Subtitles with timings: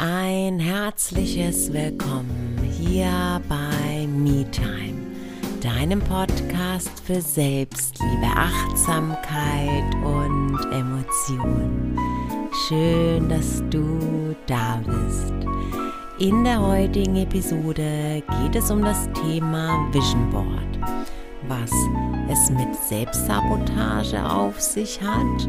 [0.00, 5.04] Ein herzliches Willkommen hier bei MeTime,
[5.60, 11.98] deinem Podcast für Selbstliebe, Achtsamkeit und Emotion.
[12.68, 15.34] Schön, dass du da bist.
[16.20, 20.78] In der heutigen Episode geht es um das Thema Vision Board,
[21.48, 21.72] was
[22.30, 25.48] es mit Selbstsabotage auf sich hat,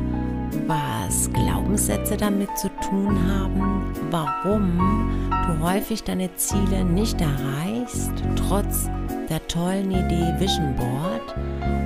[0.68, 5.09] was Glaubenssätze damit zu tun haben, warum
[5.47, 8.89] du häufig deine Ziele nicht erreichst, trotz
[9.29, 11.36] der tollen Idee Vision Board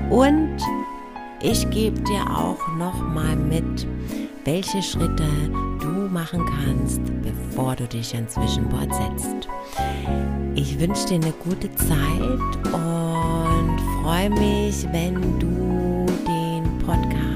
[0.10, 0.58] und
[1.42, 3.86] ich gebe dir auch noch mal mit,
[4.46, 5.28] welche Schritte
[5.82, 9.50] du machen kannst, bevor du dich ans Vision Board setzt.
[10.56, 17.33] Ich wünsche dir eine gute Zeit und freue mich, wenn du den Podcast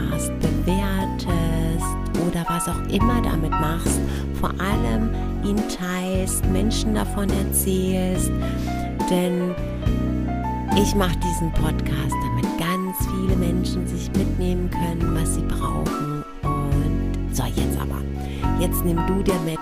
[2.47, 3.99] was auch immer damit machst.
[4.39, 5.09] Vor allem
[5.43, 8.31] ihn teilst, Menschen davon erzählst,
[9.09, 9.53] denn
[10.75, 16.23] ich mache diesen Podcast, damit ganz viele Menschen sich mitnehmen können, was sie brauchen.
[16.43, 18.01] Und so, jetzt aber.
[18.59, 19.59] Jetzt nimm du dir mit,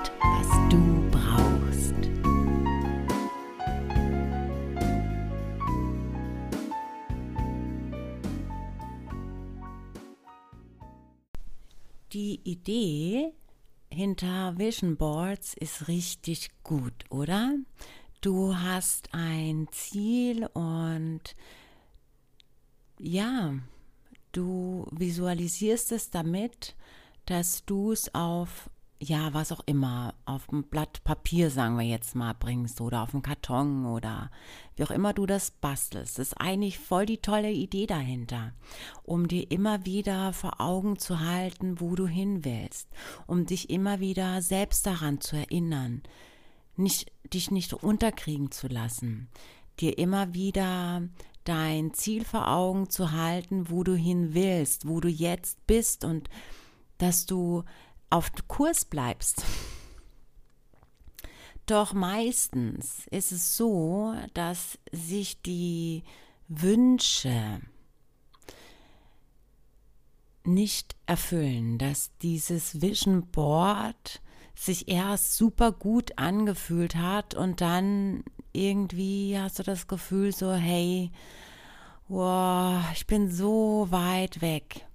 [12.66, 13.32] Idee
[13.92, 17.54] hinter Vision Boards ist richtig gut, oder?
[18.22, 21.22] Du hast ein Ziel und
[22.98, 23.54] ja,
[24.32, 26.76] du visualisierst es damit,
[27.28, 28.72] dass du es auf
[29.08, 33.14] ja, was auch immer, auf ein Blatt Papier, sagen wir jetzt mal, bringst oder auf
[33.14, 34.32] einen Karton oder
[34.76, 36.20] wie auch immer du das bastelst.
[36.20, 38.54] Das ist eigentlich voll die tolle Idee dahinter,
[39.04, 42.90] um dir immer wieder vor Augen zu halten, wo du hin willst,
[43.28, 46.02] um dich immer wieder selbst daran zu erinnern,
[46.76, 49.30] nicht, dich nicht unterkriegen zu lassen,
[49.80, 51.04] dir immer wieder
[51.44, 56.30] dein Ziel vor Augen zu halten, wo du hin willst, wo du jetzt bist und
[56.98, 57.64] dass du
[58.10, 59.44] auf Kurs bleibst.
[61.66, 66.04] Doch meistens ist es so, dass sich die
[66.48, 67.60] Wünsche
[70.44, 74.22] nicht erfüllen, dass dieses Vision Board
[74.54, 78.24] sich erst super gut angefühlt hat und dann
[78.54, 81.12] irgendwie hast du das Gefühl so, hey,
[82.08, 84.86] wow, ich bin so weit weg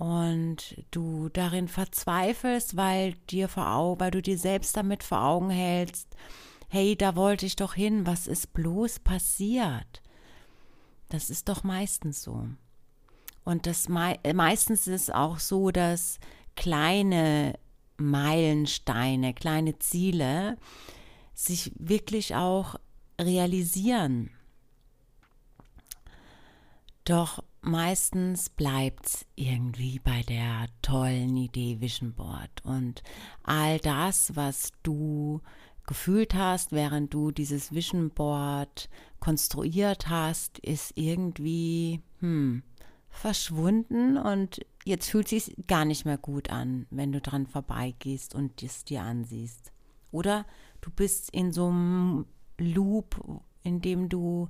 [0.00, 5.50] und du darin verzweifelst, weil dir vor Augen, weil du dir selbst damit vor Augen
[5.50, 6.16] hältst,
[6.70, 10.00] hey, da wollte ich doch hin, was ist bloß passiert?
[11.10, 12.48] Das ist doch meistens so.
[13.44, 16.18] Und das mei meistens ist es auch so, dass
[16.56, 17.58] kleine
[17.98, 20.56] Meilensteine, kleine Ziele
[21.34, 22.76] sich wirklich auch
[23.20, 24.30] realisieren.
[27.04, 33.02] Doch meistens bleibt es irgendwie bei der tollen Idee Vision Board und
[33.42, 35.40] all das, was du
[35.86, 38.88] gefühlt hast, während du dieses Vision Board
[39.18, 42.62] konstruiert hast, ist irgendwie hm,
[43.08, 48.62] verschwunden und jetzt fühlt sich gar nicht mehr gut an, wenn du dran vorbeigehst und
[48.62, 49.72] es dir ansiehst.
[50.12, 50.46] Oder
[50.80, 52.26] du bist in so einem
[52.58, 54.48] Loop, in dem du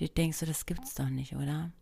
[0.00, 1.72] Du denkst du, das gibt's doch nicht, oder?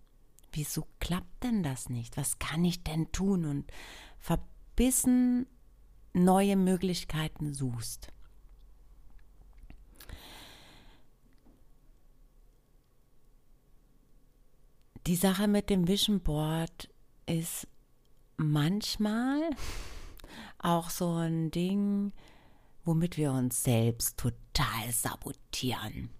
[0.50, 2.16] Wieso klappt denn das nicht?
[2.16, 3.44] Was kann ich denn tun?
[3.44, 3.70] Und
[4.18, 5.46] verbissen
[6.14, 8.08] neue Möglichkeiten suchst.
[15.06, 16.92] Die Sache mit dem Vision Board
[17.26, 17.68] ist
[18.36, 19.48] manchmal
[20.58, 22.12] auch so ein Ding,
[22.84, 26.17] womit wir uns selbst total sabotieren.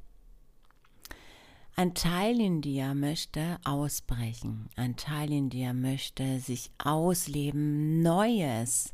[1.79, 8.93] Ein Teil in dir möchte ausbrechen, ein Teil in dir möchte sich ausleben, Neues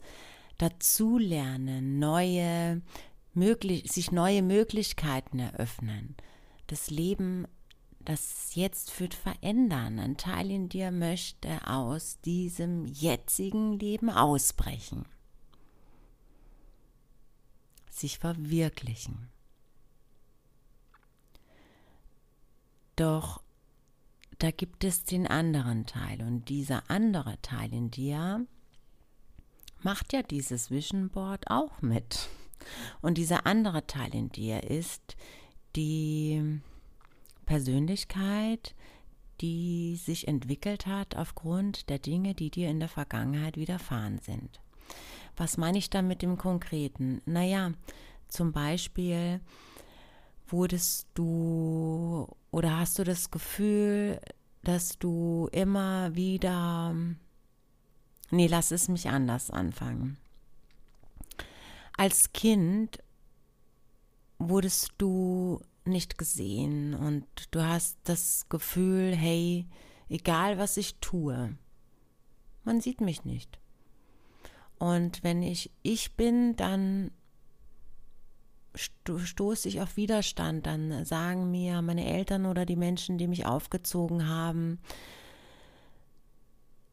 [0.58, 2.82] dazulernen, neue,
[3.32, 6.14] möglich, sich neue Möglichkeiten eröffnen.
[6.66, 7.46] Das Leben,
[8.00, 9.98] das jetzt wird verändern.
[9.98, 15.06] Ein Teil in dir möchte aus diesem jetzigen Leben ausbrechen,
[17.88, 19.30] sich verwirklichen.
[22.96, 23.42] Doch
[24.38, 28.46] da gibt es den anderen Teil und dieser andere Teil in dir
[29.82, 32.28] macht ja dieses Vision Board auch mit.
[33.02, 35.16] Und dieser andere Teil in dir ist
[35.76, 36.60] die
[37.44, 38.74] Persönlichkeit,
[39.40, 44.60] die sich entwickelt hat aufgrund der Dinge, die dir in der Vergangenheit widerfahren sind.
[45.36, 47.20] Was meine ich da mit dem Konkreten?
[47.26, 47.72] Naja,
[48.28, 49.40] zum Beispiel
[50.46, 54.20] wurdest du oder hast du das Gefühl,
[54.62, 56.94] dass du immer wieder,
[58.30, 60.18] nee, lass es mich anders anfangen.
[61.96, 63.02] Als Kind
[64.38, 69.66] wurdest du nicht gesehen und du hast das Gefühl, hey,
[70.08, 71.56] egal was ich tue,
[72.62, 73.58] man sieht mich nicht.
[74.78, 77.10] Und wenn ich ich bin, dann
[78.74, 84.28] stoße ich auf Widerstand, dann sagen mir meine Eltern oder die Menschen, die mich aufgezogen
[84.28, 84.80] haben,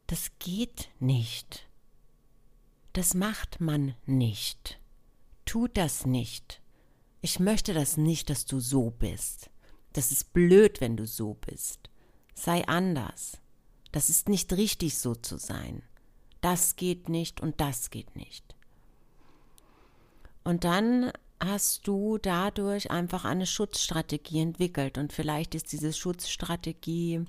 [0.07, 1.67] das geht nicht.
[2.93, 4.79] Das macht man nicht.
[5.45, 6.61] Tut das nicht.
[7.21, 9.49] Ich möchte das nicht, dass du so bist.
[9.93, 11.89] Das ist blöd, wenn du so bist.
[12.33, 13.39] Sei anders.
[13.91, 15.83] Das ist nicht richtig, so zu sein.
[16.41, 18.55] Das geht nicht und das geht nicht.
[20.43, 21.11] Und dann
[21.43, 24.97] hast du dadurch einfach eine Schutzstrategie entwickelt.
[24.97, 27.25] Und vielleicht ist diese Schutzstrategie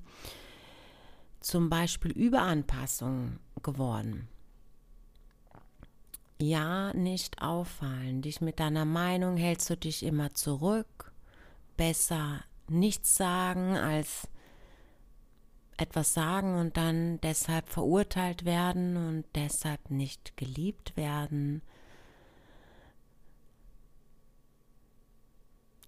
[1.39, 4.27] zum Beispiel Überanpassung geworden.
[6.39, 8.21] Ja, nicht auffallen.
[8.21, 11.11] Dich mit deiner Meinung hältst du dich immer zurück.
[11.77, 14.27] Besser nichts sagen als
[15.77, 21.61] etwas sagen und dann deshalb verurteilt werden und deshalb nicht geliebt werden.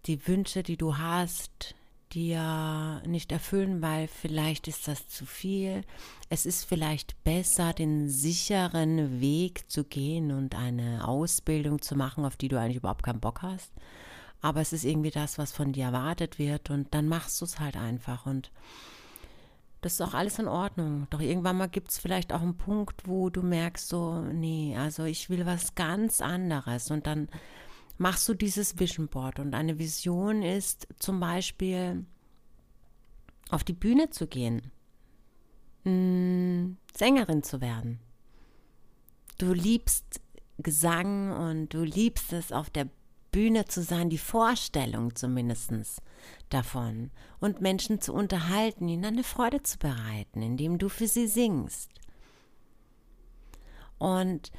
[0.06, 1.76] Die Wünsche, die du hast,
[2.12, 5.84] dir nicht erfüllen, weil vielleicht ist das zu viel.
[6.30, 12.38] Es ist vielleicht besser, den sicheren Weg zu gehen und eine Ausbildung zu machen, auf
[12.38, 13.72] die du eigentlich überhaupt keinen Bock hast.
[14.42, 17.60] Aber es ist irgendwie das, was von dir erwartet wird und dann machst du es
[17.60, 18.52] halt einfach und
[19.82, 21.06] das ist auch alles in Ordnung.
[21.12, 25.04] Doch irgendwann mal gibt es vielleicht auch einen Punkt, wo du merkst, so, nee, also
[25.04, 26.90] ich will was ganz anderes.
[26.90, 27.28] Und dann
[27.98, 29.40] machst du dieses Vision Board.
[29.40, 32.06] Und eine Vision ist zum Beispiel
[33.50, 34.72] auf die Bühne zu gehen,
[35.84, 38.00] hm, Sängerin zu werden.
[39.38, 40.22] Du liebst
[40.58, 42.88] Gesang und du liebst es, auf der
[43.32, 46.02] Bühne zu sein, die Vorstellung zumindest
[46.50, 47.12] davon
[47.42, 51.92] und Menschen zu unterhalten, ihnen eine Freude zu bereiten, indem du für sie singst.
[53.98, 54.54] Und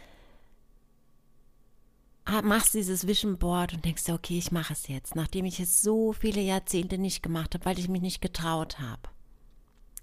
[2.42, 5.82] machst dieses Vision Board und denkst dir, okay, ich mache es jetzt, nachdem ich es
[5.82, 9.02] so viele Jahrzehnte nicht gemacht habe, weil ich mich nicht getraut habe.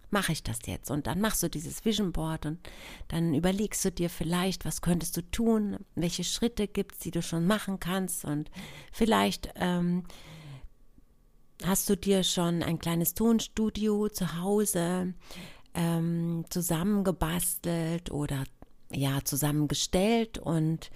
[0.09, 0.91] Mache ich das jetzt?
[0.91, 2.59] Und dann machst du dieses Vision Board und
[3.07, 7.21] dann überlegst du dir vielleicht, was könntest du tun, welche Schritte gibt es, die du
[7.21, 8.51] schon machen kannst und
[8.91, 10.03] vielleicht ähm,
[11.65, 15.13] hast du dir schon ein kleines Tonstudio zu Hause
[15.73, 18.43] ähm, zusammengebastelt oder
[18.91, 20.91] ja zusammengestellt und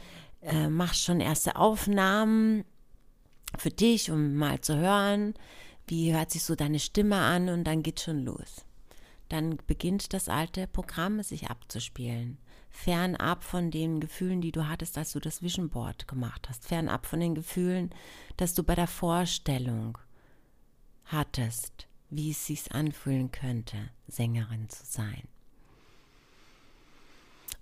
[0.47, 2.63] äh, machst schon erste Aufnahmen
[3.57, 5.33] für dich, um mal zu hören,
[5.87, 8.65] wie hört sich so deine Stimme an und dann geht schon los.
[9.29, 12.37] Dann beginnt das alte Programm sich abzuspielen.
[12.69, 16.65] Fernab von den Gefühlen, die du hattest, als du das Vision Board gemacht hast.
[16.65, 17.89] Fernab von den Gefühlen,
[18.37, 19.97] dass du bei der Vorstellung
[21.05, 23.77] hattest, wie es sich anfühlen könnte,
[24.07, 25.27] Sängerin zu sein.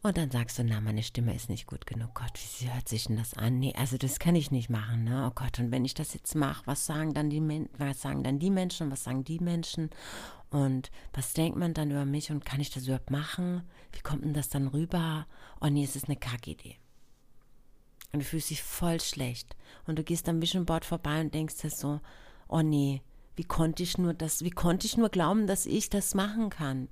[0.06, 2.14] Und dann sagst du, na, meine Stimme ist nicht gut genug.
[2.14, 3.58] Gott, wie hört sich denn das an?
[3.58, 5.28] Nee, also das kann ich nicht machen, ne?
[5.28, 8.22] Oh Gott, und wenn ich das jetzt mache, was sagen dann die Men was sagen
[8.22, 9.90] dann die Menschen, was sagen die Menschen?
[10.52, 13.64] Und was denkt man dann über mich und kann ich das überhaupt machen?
[13.94, 15.26] Wie kommt denn das dann rüber?
[15.60, 16.76] Oh nee, es ist eine Kackidee.
[18.14, 19.56] Und du fühlst dich voll schlecht.
[19.88, 22.00] Und du gehst am Vision Board vorbei und denkst dir so,
[22.48, 23.02] oh nee,
[23.38, 26.90] wie konnte ich nur das, wie konnte ich nur glauben, dass ich das machen kann?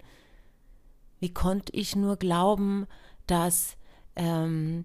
[1.24, 2.86] Wie konnte ich nur glauben,
[3.27, 3.77] dass,
[4.18, 4.84] ähm,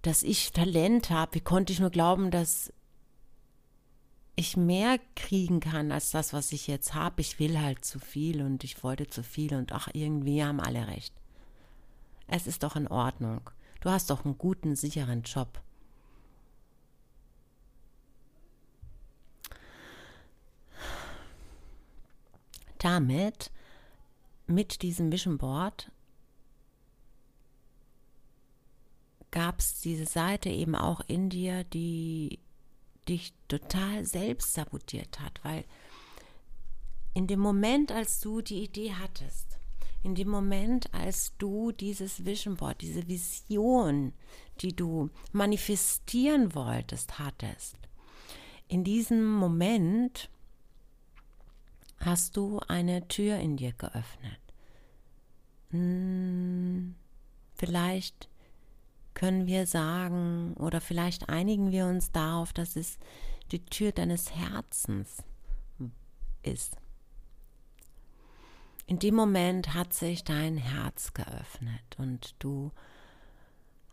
[0.00, 1.34] dass ich Talent habe?
[1.34, 2.72] Wie konnte ich nur glauben, dass
[4.36, 7.20] ich mehr kriegen kann als das, was ich jetzt habe?
[7.20, 10.86] Ich will halt zu viel und ich wollte zu viel und ach, irgendwie haben alle
[10.86, 11.12] recht.
[12.26, 13.42] Es ist doch in Ordnung.
[13.82, 15.60] Du hast doch einen guten, sicheren Job.
[22.78, 23.50] Damit
[24.50, 25.90] mit diesem Vision Board
[29.30, 32.40] gab es diese Seite eben auch in dir, die
[33.08, 35.64] dich total selbst sabotiert hat, weil
[37.14, 39.58] in dem Moment, als du die Idee hattest,
[40.02, 44.12] in dem Moment, als du dieses Vision Board, diese Vision,
[44.60, 47.76] die du manifestieren wolltest, hattest,
[48.68, 50.30] in diesem Moment
[52.00, 54.40] hast du eine Tür in dir geöffnet.
[55.70, 56.94] Hm,
[57.54, 58.28] vielleicht
[59.14, 62.98] können wir sagen oder vielleicht einigen wir uns darauf, dass es
[63.52, 65.22] die Tür deines Herzens
[66.42, 66.76] ist.
[68.86, 72.72] In dem Moment hat sich dein Herz geöffnet und du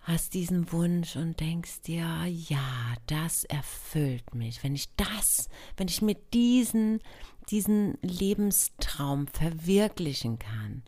[0.08, 4.64] hast diesen Wunsch und denkst dir, ja, das erfüllt mich.
[4.64, 7.02] Wenn ich das, wenn ich mir diesen,
[7.50, 10.84] diesen Lebenstraum verwirklichen kann,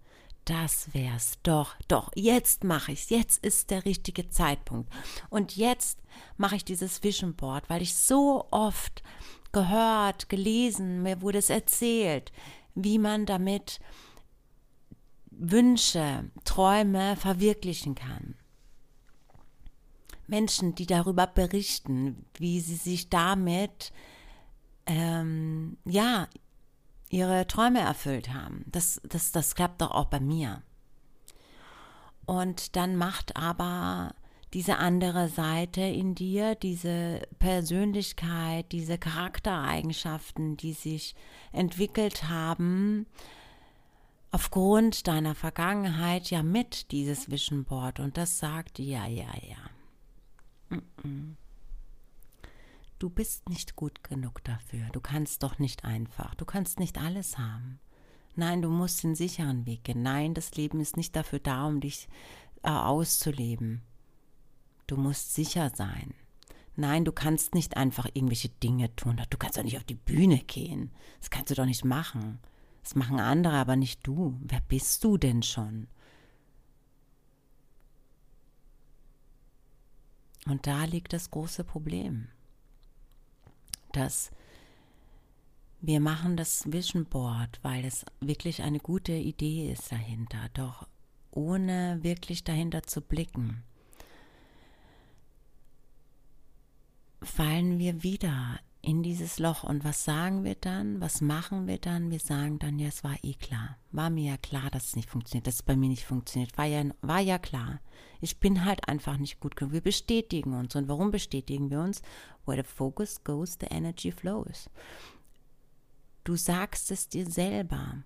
[0.45, 1.33] das wär's.
[1.43, 3.09] Doch, doch, jetzt mache ich's.
[3.09, 4.89] Jetzt ist der richtige Zeitpunkt.
[5.29, 5.99] Und jetzt
[6.37, 9.03] mache ich dieses Vision Board, weil ich so oft
[9.51, 12.31] gehört, gelesen, mir wurde es erzählt,
[12.73, 13.81] wie man damit
[15.31, 18.38] Wünsche, Träume verwirklichen kann.
[20.29, 23.91] Menschen, die darüber berichten, wie sie sich damit
[24.85, 26.27] ähm, ja
[27.09, 28.65] ihre Träume erfüllt haben.
[28.67, 30.61] Das, das, das klappt doch auch bei mir.
[32.25, 34.13] Und dann macht aber
[34.53, 41.15] diese andere Seite in dir, diese Persönlichkeit, diese Charaktereigenschaften, die sich
[41.51, 43.05] entwickelt haben,
[44.31, 49.68] aufgrund deiner Vergangenheit ja mit dieses Vision Board und das sagt ja, ja, ja.
[52.99, 54.87] Du bist nicht gut genug dafür.
[54.91, 56.35] Du kannst doch nicht einfach.
[56.35, 57.79] Du kannst nicht alles haben.
[58.35, 60.01] Nein, du musst den sicheren Weg gehen.
[60.01, 62.07] Nein, das Leben ist nicht dafür da, um dich
[62.63, 63.81] äh, auszuleben.
[64.87, 66.13] Du musst sicher sein.
[66.75, 69.21] Nein, du kannst nicht einfach irgendwelche Dinge tun.
[69.29, 70.91] Du kannst doch nicht auf die Bühne gehen.
[71.19, 72.39] Das kannst du doch nicht machen.
[72.83, 74.39] Das machen andere, aber nicht du.
[74.41, 75.87] Wer bist du denn schon?
[80.49, 82.27] Und da liegt das große Problem,
[83.93, 84.31] dass
[85.79, 90.87] wir machen das Vision Board, weil es wirklich eine gute Idee ist dahinter, doch
[91.31, 93.63] ohne wirklich dahinter zu blicken,
[97.21, 99.63] fallen wir wieder in dieses Loch.
[99.63, 101.01] Und was sagen wir dann?
[101.01, 102.11] Was machen wir dann?
[102.11, 103.77] Wir sagen dann, ja, es war eh klar.
[103.91, 106.57] War mir ja klar, dass es nicht funktioniert, dass es bei mir nicht funktioniert.
[106.57, 107.81] War ja, war ja klar.
[108.21, 109.73] Ich bin halt einfach nicht gut genug.
[109.73, 110.75] Wir bestätigen uns.
[110.75, 112.01] Und warum bestätigen wir uns?
[112.45, 114.69] Where the focus goes, the energy flows.
[116.23, 118.03] Du sagst es dir selber.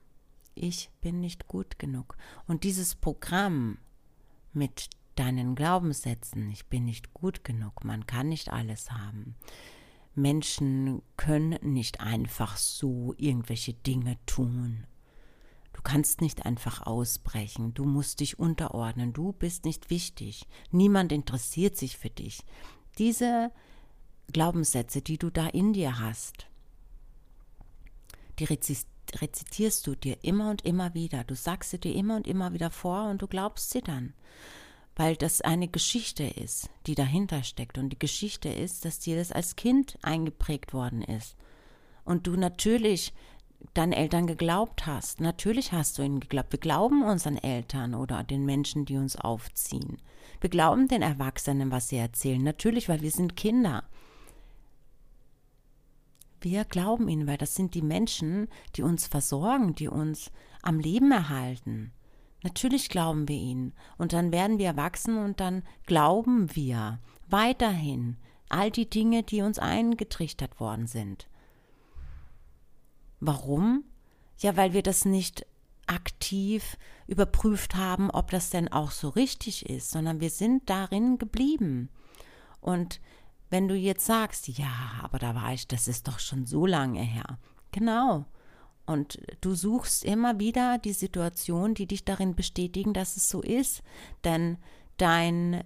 [0.55, 2.15] Ich bin nicht gut genug.
[2.47, 3.77] Und dieses Programm
[4.53, 9.35] mit deinen Glaubenssätzen, ich bin nicht gut genug, man kann nicht alles haben,
[10.15, 14.85] Menschen können nicht einfach so irgendwelche Dinge tun.
[15.73, 21.75] Du kannst nicht einfach ausbrechen, du musst dich unterordnen, du bist nicht wichtig, niemand interessiert
[21.75, 22.43] sich für dich.
[22.99, 23.51] Diese
[24.31, 26.47] Glaubenssätze, die du da in dir hast,
[28.39, 32.53] die rezitierst du dir immer und immer wieder, du sagst sie dir immer und immer
[32.53, 34.13] wieder vor und du glaubst sie dann
[34.95, 37.77] weil das eine Geschichte ist, die dahinter steckt.
[37.77, 41.35] Und die Geschichte ist, dass dir das als Kind eingeprägt worden ist.
[42.05, 43.13] Und du natürlich
[43.73, 45.21] deinen Eltern geglaubt hast.
[45.21, 46.51] Natürlich hast du ihnen geglaubt.
[46.51, 49.97] Wir glauben unseren Eltern oder den Menschen, die uns aufziehen.
[50.41, 52.43] Wir glauben den Erwachsenen, was sie erzählen.
[52.43, 53.83] Natürlich, weil wir sind Kinder.
[56.41, 60.29] Wir glauben ihnen, weil das sind die Menschen, die uns versorgen, die uns
[60.61, 61.93] am Leben erhalten.
[62.43, 63.73] Natürlich glauben wir ihnen.
[63.97, 68.17] Und dann werden wir erwachsen und dann glauben wir weiterhin
[68.49, 71.27] all die Dinge, die uns eingetrichtert worden sind.
[73.19, 73.85] Warum?
[74.39, 75.45] Ja, weil wir das nicht
[75.87, 81.89] aktiv überprüft haben, ob das denn auch so richtig ist, sondern wir sind darin geblieben.
[82.61, 82.99] Und
[83.49, 84.71] wenn du jetzt sagst, ja,
[85.01, 87.37] aber da war ich, das ist doch schon so lange her.
[87.71, 88.25] Genau.
[88.85, 93.81] Und du suchst immer wieder die Situation, die dich darin bestätigen, dass es so ist.
[94.23, 94.57] Denn
[94.97, 95.63] dein,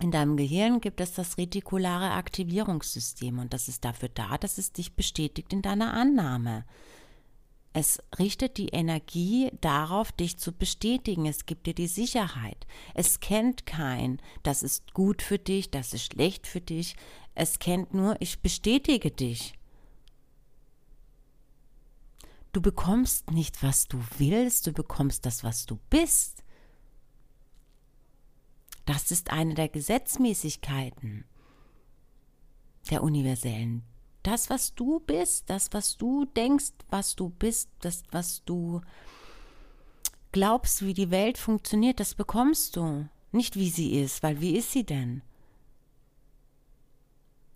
[0.00, 4.72] in deinem Gehirn gibt es das retikulare Aktivierungssystem und das ist dafür da, dass es
[4.72, 6.64] dich bestätigt in deiner Annahme.
[7.72, 11.26] Es richtet die Energie darauf, dich zu bestätigen.
[11.26, 12.66] Es gibt dir die Sicherheit.
[12.94, 16.96] Es kennt kein, das ist gut für dich, das ist schlecht für dich.
[17.34, 19.52] Es kennt nur, ich bestätige dich.
[22.56, 26.42] Du bekommst nicht, was du willst, du bekommst das, was du bist.
[28.86, 31.26] Das ist eine der Gesetzmäßigkeiten
[32.90, 33.82] der universellen.
[34.22, 38.80] Das, was du bist, das, was du denkst, was du bist, das, was du
[40.32, 43.06] glaubst, wie die Welt funktioniert, das bekommst du.
[43.32, 45.20] Nicht wie sie ist, weil wie ist sie denn?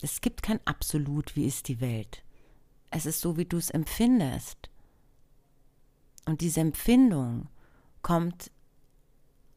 [0.02, 2.23] Es gibt kein Absolut, wie ist die Welt.
[2.90, 4.70] Es ist so, wie du es empfindest.
[6.31, 7.49] Und diese Empfindung
[8.03, 8.53] kommt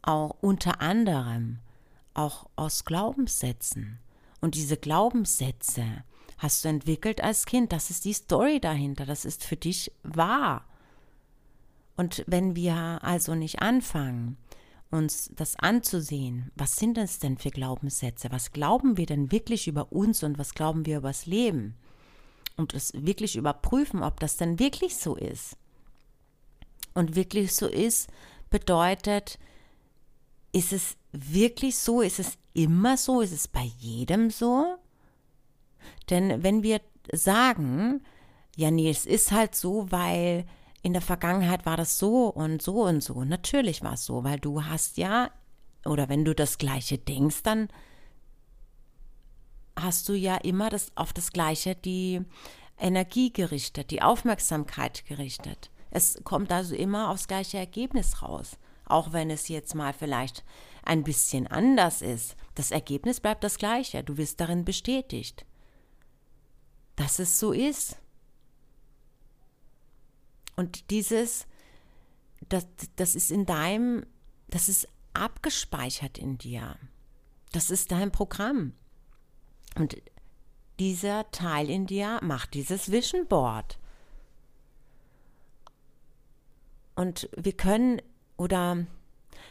[0.01, 1.59] auch unter anderem
[2.15, 3.99] auch aus Glaubenssätzen.
[4.41, 5.85] Und diese Glaubenssätze
[6.39, 7.71] hast du entwickelt als Kind.
[7.71, 9.05] Das ist die Story dahinter.
[9.05, 10.65] Das ist für dich wahr.
[11.95, 14.37] Und wenn wir also nicht anfangen,
[14.89, 18.31] uns das anzusehen, was sind das denn für Glaubenssätze?
[18.31, 21.75] Was glauben wir denn wirklich über uns und was glauben wir über das Leben?
[22.57, 25.55] Und es wirklich überprüfen, ob das denn wirklich so ist.
[26.93, 28.09] Und wirklich so ist,
[28.49, 29.39] bedeutet,
[30.51, 32.01] ist es wirklich so?
[32.01, 33.21] Ist es immer so?
[33.21, 34.75] Ist es bei jedem so?
[36.09, 36.81] Denn wenn wir
[37.11, 38.03] sagen,
[38.55, 40.45] ja, nee, es ist halt so, weil
[40.83, 43.23] in der Vergangenheit war das so und so und so.
[43.23, 45.31] Natürlich war es so, weil du hast ja,
[45.85, 47.69] oder wenn du das Gleiche denkst, dann
[49.75, 52.21] hast du ja immer das, auf das Gleiche die
[52.77, 55.71] Energie gerichtet, die Aufmerksamkeit gerichtet.
[55.95, 60.43] Es kommt also immer aufs gleiche Ergebnis raus, auch wenn es jetzt mal vielleicht
[60.83, 62.35] ein bisschen anders ist.
[62.55, 65.45] Das Ergebnis bleibt das gleiche, du wirst darin bestätigt,
[66.95, 67.97] dass es so ist.
[70.55, 71.45] Und dieses,
[72.49, 74.03] das, das ist in deinem,
[74.47, 76.75] das ist abgespeichert in dir.
[77.51, 78.73] Das ist dein Programm.
[79.75, 79.95] Und
[80.79, 83.77] dieser Teil in dir macht dieses Vision Board.
[86.95, 88.01] Und wir können
[88.37, 88.85] oder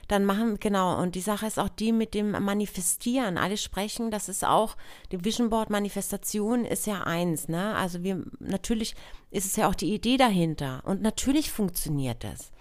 [0.08, 3.38] dann machen, genau, und die Sache ist auch die mit dem Manifestieren.
[3.38, 4.76] Alle sprechen, das ist auch,
[5.10, 7.74] die Vision Board Manifestation ist ja eins, ne?
[7.76, 8.94] Also wir, natürlich
[9.30, 10.82] ist es ja auch die Idee dahinter.
[10.84, 12.52] Und natürlich funktioniert das.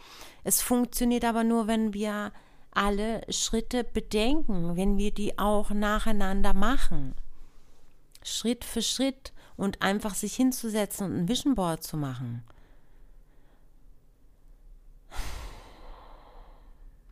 [0.44, 2.32] Es funktioniert aber nur, wenn wir
[2.72, 7.16] alle Schritte bedenken, wenn wir die auch nacheinander machen.
[8.24, 12.44] Schritt für Schritt und einfach sich hinzusetzen und ein Vision Board zu machen.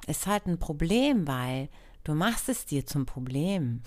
[0.09, 1.69] Ist halt ein Problem, weil
[2.03, 3.81] du machst es dir zum Problem.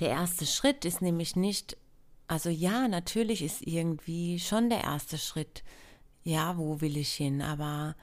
[0.00, 1.76] Der erste Schritt ist nämlich nicht,
[2.26, 5.62] also ja, natürlich ist irgendwie schon der erste Schritt,
[6.24, 7.94] ja, wo will ich hin, aber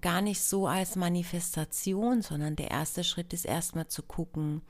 [0.00, 4.62] gar nicht so als Manifestation, sondern der erste Schritt ist erstmal zu gucken,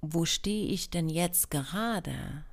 [0.00, 2.44] wo stehe ich denn jetzt gerade?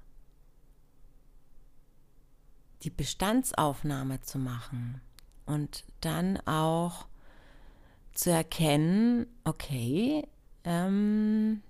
[2.86, 5.02] Die Bestandsaufnahme zu machen
[5.46, 7.08] und dann auch
[8.14, 10.28] zu erkennen, okay,
[10.64, 11.62] ähm,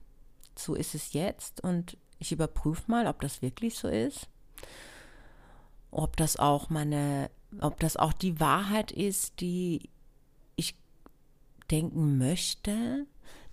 [0.55, 4.27] so ist es jetzt und ich überprüfe mal, ob das wirklich so ist,
[5.89, 9.89] ob das auch meine, ob das auch die Wahrheit ist, die
[10.57, 10.75] ich
[11.71, 13.05] denken möchte,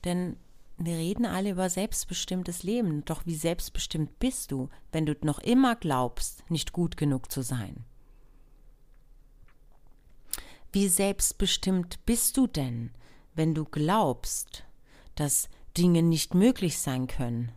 [0.04, 0.36] denn
[0.84, 5.76] wir reden alle über selbstbestimmtes Leben, doch wie selbstbestimmt bist du, wenn du noch immer
[5.76, 7.84] glaubst, nicht gut genug zu sein?
[10.72, 12.90] Wie selbstbestimmt bist du denn,
[13.34, 14.64] wenn du glaubst,
[15.14, 17.52] dass Dinge nicht möglich sein können,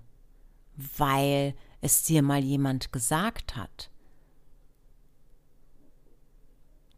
[0.75, 3.89] weil es dir mal jemand gesagt hat,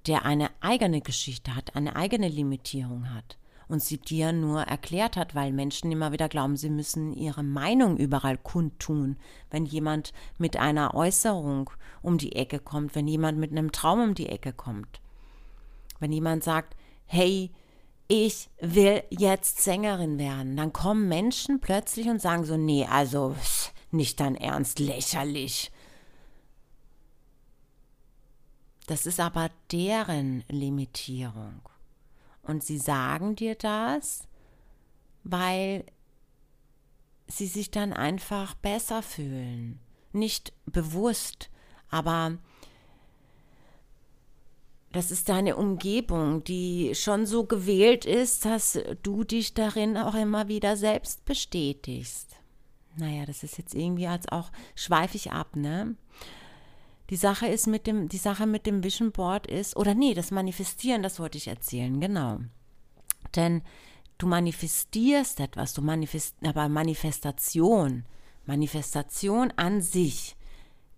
[0.08, 3.37] der eine eigene Geschichte hat, eine eigene Limitierung hat?
[3.68, 7.98] Und sie dir nur erklärt hat, weil Menschen immer wieder glauben, sie müssen ihre Meinung
[7.98, 9.18] überall kundtun.
[9.50, 11.70] Wenn jemand mit einer Äußerung
[12.02, 15.02] um die Ecke kommt, wenn jemand mit einem Traum um die Ecke kommt,
[16.00, 16.76] wenn jemand sagt,
[17.06, 17.52] hey,
[18.08, 23.36] ich will jetzt Sängerin werden, dann kommen Menschen plötzlich und sagen so, nee, also
[23.92, 25.72] nicht dein Ernst, lächerlich.
[28.86, 31.62] Das ist aber deren Limitierung.
[32.48, 34.28] Und sie sagen dir das,
[35.24, 35.86] weil
[37.28, 39.80] sie sich dann einfach besser fühlen.
[40.14, 41.50] Nicht bewusst,
[41.90, 42.38] aber
[44.94, 50.48] das ist deine Umgebung, die schon so gewählt ist, dass du dich darin auch immer
[50.48, 52.38] wieder selbst bestätigst.
[52.96, 55.96] Naja, das ist jetzt irgendwie als auch schweifig ab, ne?
[57.10, 60.32] Die Sache ist mit dem, die Sache mit dem Vision Board ist, oder nee, das
[60.32, 62.40] Manifestieren, das wollte ich erzählen, genau.
[63.36, 63.62] Denn
[64.18, 68.06] du manifestierst etwas, du manifest, aber Manifestation,
[68.46, 70.36] Manifestation an sich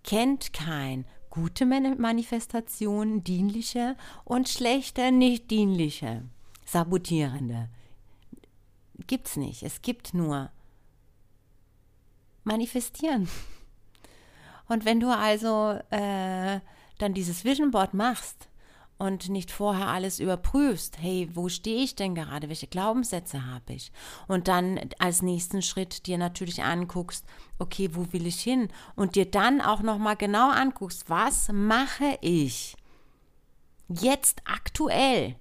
[0.04, 6.24] kennt kein gute Manifestation, dienliche und schlechte, nicht dienliche,
[6.66, 7.70] sabotierende.
[9.08, 9.64] Gibt's nicht.
[9.64, 10.52] Es gibt nur
[12.44, 13.28] manifestieren.
[14.70, 16.60] Und wenn du also äh,
[17.00, 18.48] dann dieses Vision Board machst
[18.98, 23.92] und nicht vorher alles überprüfst, hey, wo stehe ich denn gerade, welche Glaubenssätze habe ich?
[24.28, 27.26] Und dann als nächsten Schritt dir natürlich anguckst,
[27.58, 28.70] okay, wo will ich hin?
[28.96, 32.76] Und dir dann auch nochmal genau anguckst, was mache ich,
[33.88, 35.36] jetzt aktuell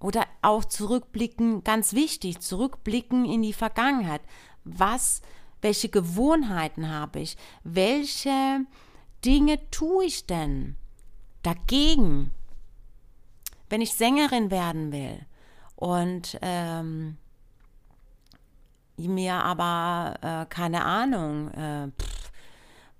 [0.00, 4.22] oder auch zurückblicken, ganz wichtig, zurückblicken in die Vergangenheit.
[4.64, 5.22] Was,
[5.60, 7.36] welche Gewohnheiten habe ich?
[7.64, 8.60] Welche
[9.24, 10.76] Dinge tue ich denn
[11.42, 12.30] dagegen,
[13.68, 15.26] wenn ich Sängerin werden will
[15.76, 17.16] und ähm,
[18.96, 22.32] mir aber äh, keine Ahnung, äh, pff,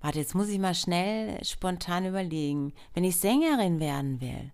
[0.01, 4.51] warte, jetzt muss ich mal schnell spontan überlegen, wenn ich Sängerin werden will,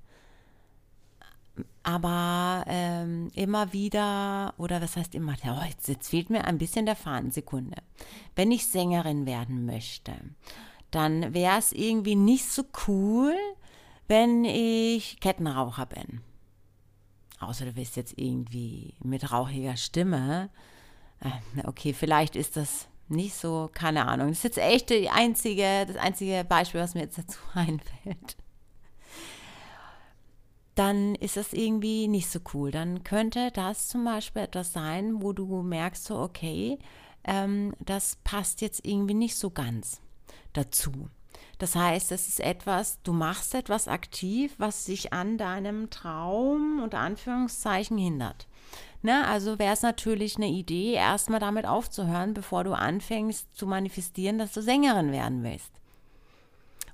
[1.83, 6.85] aber ähm, immer wieder, oder was heißt immer, oh, jetzt, jetzt fehlt mir ein bisschen
[6.85, 7.77] der Faden, Sekunde.
[8.35, 10.13] Wenn ich Sängerin werden möchte,
[10.91, 13.35] dann wäre es irgendwie nicht so cool,
[14.07, 16.21] wenn ich Kettenraucher bin.
[17.39, 20.49] Außer du bist jetzt irgendwie mit rauchiger Stimme.
[21.19, 24.29] Äh, okay, vielleicht ist das nicht so, keine Ahnung.
[24.29, 28.37] Das ist jetzt echt die einzige, das einzige Beispiel, was mir jetzt dazu einfällt
[30.75, 32.71] dann ist das irgendwie nicht so cool.
[32.71, 36.77] Dann könnte das zum Beispiel etwas sein, wo du merkst, so, okay,
[37.23, 40.01] ähm, das passt jetzt irgendwie nicht so ganz
[40.53, 41.09] dazu.
[41.57, 46.99] Das heißt, es ist etwas, du machst etwas aktiv, was sich an deinem Traum unter
[46.99, 48.47] Anführungszeichen hindert.
[49.01, 49.25] Ne?
[49.27, 54.53] Also wäre es natürlich eine Idee, erstmal damit aufzuhören, bevor du anfängst zu manifestieren, dass
[54.53, 55.71] du Sängerin werden willst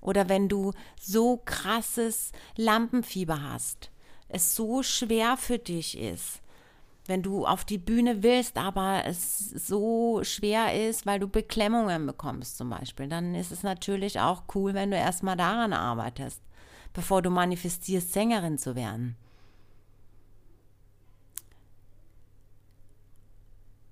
[0.01, 3.91] oder wenn du so krasses Lampenfieber hast,
[4.27, 6.41] es so schwer für dich ist,
[7.05, 12.57] wenn du auf die Bühne willst, aber es so schwer ist, weil du Beklemmungen bekommst
[12.57, 16.41] zum Beispiel, dann ist es natürlich auch cool, wenn du erstmal daran arbeitest,
[16.93, 19.15] bevor du manifestierst, Sängerin zu werden.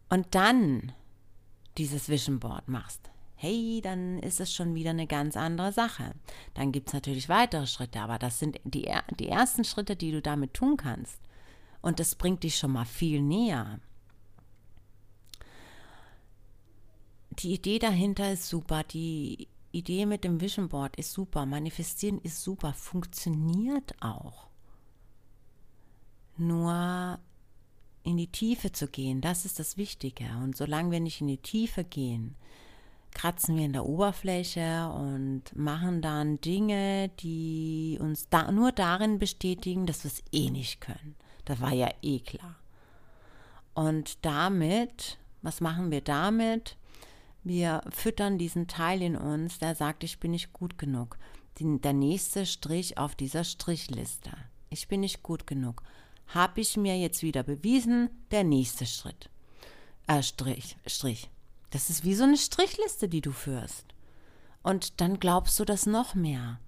[0.10, 0.92] Und dann
[1.78, 6.14] dieses Vision Board machst hey, dann ist es schon wieder eine ganz andere Sache.
[6.56, 10.22] Dann gibt es natürlich weitere Schritte, aber das sind die, die ersten Schritte, die du
[10.22, 11.22] damit tun kannst.
[11.82, 13.80] Und das bringt dich schon mal viel näher.
[17.30, 22.44] Die Idee dahinter ist super, die Idee mit dem Vision Board ist super, manifestieren ist
[22.44, 24.50] super, funktioniert auch.
[26.36, 27.20] Nur
[28.04, 30.26] in die Tiefe zu gehen, das ist das Wichtige.
[30.44, 32.36] Und solange wir nicht in die Tiefe gehen,
[33.12, 39.86] kratzen wir in der Oberfläche und machen dann Dinge, die uns da nur darin bestätigen,
[39.86, 41.16] dass wir es eh nicht können.
[41.46, 42.56] Das war ja eh klar.
[43.74, 46.78] Und damit, was machen wir damit?
[47.44, 51.18] Wir füttern diesen Teil in uns, der sagt, ich bin nicht gut genug.
[51.58, 54.32] Die, der nächste Strich auf dieser Strichliste.
[54.70, 55.82] Ich bin nicht gut genug.
[56.28, 59.30] Habe ich mir jetzt wieder bewiesen, der nächste Schritt.
[60.08, 61.30] Äh, Strich, Strich.
[61.70, 63.86] Das ist wie so eine Strichliste, die du führst.
[64.64, 66.60] Und dann glaubst du das noch mehr.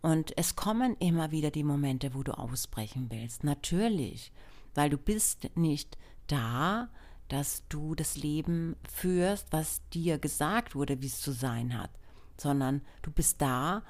[0.00, 3.42] Und es kommen immer wieder die Momente, wo du ausbrechen willst.
[3.42, 4.32] Natürlich,
[4.74, 6.88] weil du bist nicht da,
[7.28, 11.90] dass du das Leben führst, was dir gesagt wurde, wie es zu sein hat,
[12.36, 13.82] sondern du bist da,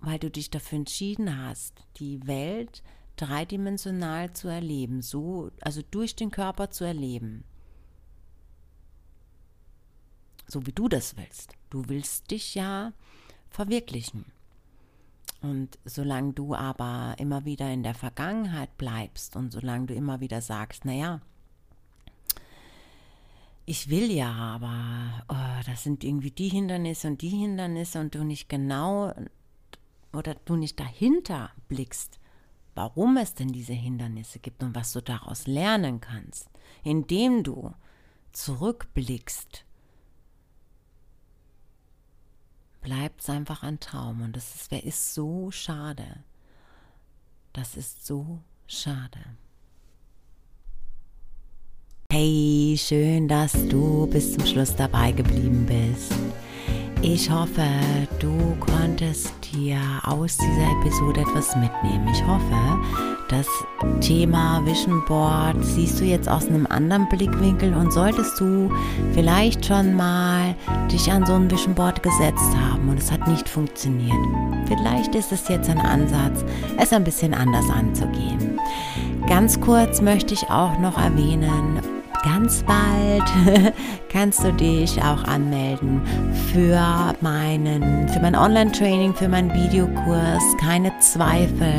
[0.00, 2.82] weil du dich dafür entschieden hast, die Welt
[3.16, 7.44] dreidimensional zu erleben, so also durch den Körper zu erleben
[10.46, 11.54] so wie du das willst.
[11.70, 12.92] Du willst dich ja
[13.50, 14.26] verwirklichen.
[15.40, 20.40] Und solange du aber immer wieder in der Vergangenheit bleibst und solange du immer wieder
[20.40, 21.20] sagst, naja,
[23.66, 28.24] ich will ja, aber oh, das sind irgendwie die Hindernisse und die Hindernisse und du
[28.24, 29.12] nicht genau
[30.12, 32.18] oder du nicht dahinter blickst,
[32.74, 36.48] warum es denn diese Hindernisse gibt und was du daraus lernen kannst,
[36.82, 37.72] indem du
[38.32, 39.64] zurückblickst
[42.84, 44.22] bleibt es einfach ein Traum.
[44.22, 46.04] Und das ist, ist so schade.
[47.52, 49.18] Das ist so schade.
[52.12, 56.12] Hey, schön, dass du bis zum Schluss dabei geblieben bist.
[57.02, 57.66] Ich hoffe,
[58.20, 62.08] du konntest dir aus dieser Episode etwas mitnehmen.
[62.08, 63.48] Ich hoffe, das
[64.00, 68.70] Thema Vision Board siehst du jetzt aus einem anderen Blickwinkel und solltest du
[69.12, 70.54] vielleicht schon mal
[70.90, 74.14] dich an so ein Vision Board gesetzt haben und es hat nicht funktioniert.
[74.66, 76.44] Vielleicht ist es jetzt ein Ansatz,
[76.78, 78.60] es ein bisschen anders anzugehen.
[79.26, 81.80] Ganz kurz möchte ich auch noch erwähnen,
[82.22, 83.24] ganz bald
[84.10, 86.00] kannst du dich auch anmelden
[86.52, 90.42] für meinen, für mein Online-Training, für meinen Videokurs.
[90.60, 91.74] Keine Zweifel.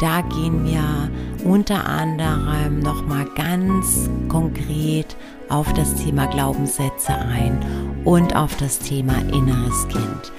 [0.00, 1.10] Da gehen wir
[1.44, 5.14] unter anderem nochmal ganz konkret
[5.50, 7.58] auf das Thema Glaubenssätze ein
[8.04, 10.32] und auf das Thema inneres Kind.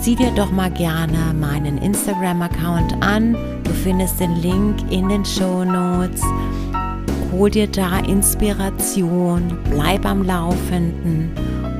[0.00, 3.36] Sieh dir doch mal gerne meinen Instagram-Account an.
[3.62, 6.22] Du findest den Link in den Show Notes.
[7.32, 11.30] Hol dir da Inspiration, bleib am Laufenden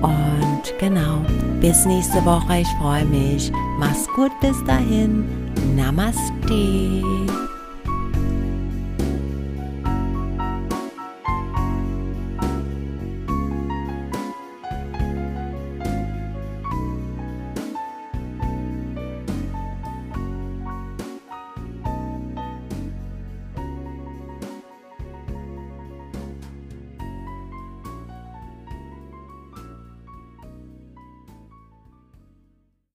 [0.02, 1.24] und genau,
[1.60, 2.60] bis nächste Woche.
[2.60, 3.52] Ich freue mich.
[3.78, 5.24] Mach's gut bis dahin.
[5.74, 7.02] Namaste.